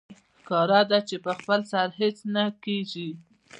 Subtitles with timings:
[0.39, 3.09] ښکاره ده چې په خپل سر هېڅ نه کېږي